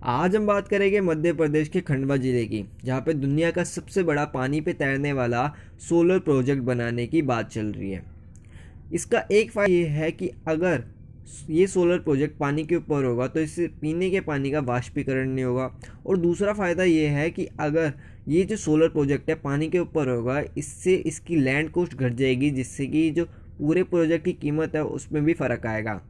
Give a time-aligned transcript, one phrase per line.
[0.00, 4.02] आज हम बात करेंगे मध्य प्रदेश के खंडवा ज़िले की, जहाँ पे दुनिया का सबसे
[4.02, 5.46] बड़ा पानी पे तैरने वाला
[5.78, 8.02] सोलर प्रोजेक्ट बनाने की बात चल रही है।
[8.92, 10.84] इसका एक फ़ायदा ये है कि अगर
[11.50, 15.44] ये सोलर प्रोजेक्ट पानी के ऊपर होगा तो इससे पीने के पानी का वाष्पीकरण नहीं
[15.44, 15.70] होगा।
[16.06, 17.92] और दूसरा फ़ायदा ये है कि अगर
[18.28, 22.50] ये जो सोलर प्रोजेक्ट है पानी के ऊपर होगा, इससे इसकी लैंड कोस्ट घट जाएगी,
[22.50, 23.24] जिससे कि जो
[23.58, 26.00] पूरे प्रोजेक्ट की कीमत है, उसमें भी फ़र्क आएगा।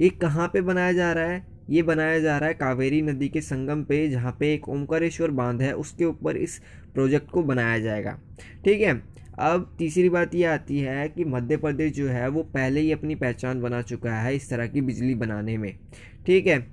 [0.00, 1.46] ये कहाँ पे बनाया जा रहा है?
[1.70, 5.62] ये बनाया जा रहा है कावेरी नदी के संगम पे, जहाँ पे एक ओमकारेश्वर बाँध
[5.62, 6.60] है, उसके ऊपर इस
[6.94, 8.18] प्रोजेक्ट को बनाया जाएगा।
[8.64, 9.02] ठीक है,
[9.38, 13.14] अब तीसरी बात ये आती है कि मध्य प्रदेश जो है, वो पहले ही अपनी
[13.14, 15.72] पहचान बना चुका है इस तरह की बिजली बनाने में।
[16.26, 16.66] ठीक है,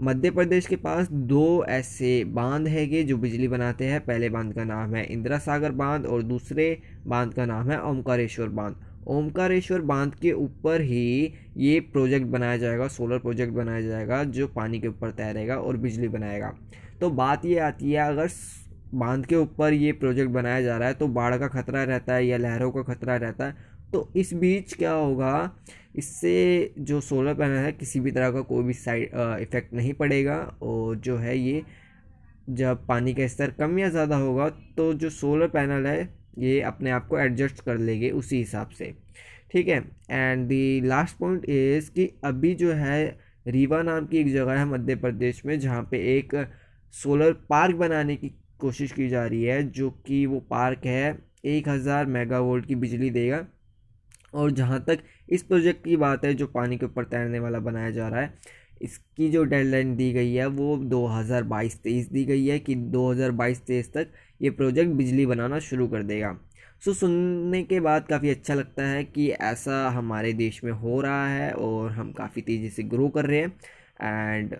[0.00, 4.64] मध्य प्रदेश के पास दो ऐसे बाँध हैगे जो बिजली बनाते हैं। पहले बाँध का
[4.64, 6.76] नाम है इंदिरा सागर बाँध और दूसरे
[7.06, 8.76] बाँध का नाम है ओमकारेश्वर बाँध।
[9.06, 14.80] ओमकारेश्वर बाँध के ऊपर ही ये प्रोजेक्ट बनाया जाएगा, सोलर प्रोजेक्ट बनाया जाएगा, जो पानी
[14.80, 16.52] के ऊपर तैरेगा और बिजली बनाएगा।
[17.00, 18.28] तो बात ये आती है, अगर
[18.94, 22.26] बाँध के ऊपर ये प्रोजेक्ट बनाया जा रहा है तो बाढ़ का खतरा रहता है
[22.26, 25.50] या लहरों का खतरा रहता है तो इस बीच क्या होगा,
[25.96, 29.10] इससे जो सोलर पैनल है, किसी भी तरह का कोई भी साइड
[29.42, 31.62] इफ़ेक्ट नहीं पड़ेगा और जो है ये,
[32.50, 36.04] जब पानी का स्तर कम या ज़्यादा होगा तो जो सोलर पैनल है
[36.38, 38.94] ये अपने आप को एडजस्ट कर लेंगे उसी हिसाब से।
[39.52, 39.78] ठीक है?
[40.10, 44.64] And the last point is कि अभी जो है, रीवा नाम की एक जगह है
[44.64, 46.34] मध्य प्रदेश में, जहाँ पे एक
[46.94, 51.68] सोलर पार्क बनाने की कोशिश की जा रही है, जो कि वो पार्क है एक
[51.68, 53.46] हज़ार मेगावोल्ट की बिजली देगा।
[54.34, 57.90] और जहाँ तक इस प्रोजेक्ट की बात है, जो पानी के ऊपर तैरने वाला बनाया
[57.90, 58.34] जा रहा है
[58.82, 64.12] इसकी जो डेडलाइन दी गई है, वो 2022-23 दी गई है कि 2022-23 तक
[64.42, 66.38] ये प्रोजेक्ट बिजली बनाना शुरू कर देगा।
[66.84, 71.28] सो, सुनने के बाद काफ़ी अच्छा लगता है कि ऐसा हमारे देश में हो रहा
[71.28, 73.52] है और हम काफ़ी तेज़ी से ग्रो कर रहे हैं।
[74.02, 74.56] एंड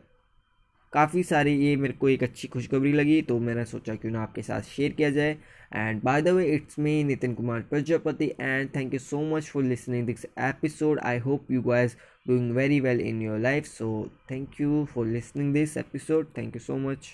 [0.92, 4.42] काफ़ी सारी ये मेरे को एक अच्छी खुशखबरी लगी तो मैंने सोचा क्यों ना आपके
[4.42, 5.36] साथ शेयर किया जाए।
[5.74, 9.64] And by the way it's me Nitin Kumar Prajapati and thank you so much for
[9.64, 11.96] listening this episode I hope you guys
[12.28, 16.60] doing very well in your life so thank you for listening this episode thank you
[16.60, 17.08] so much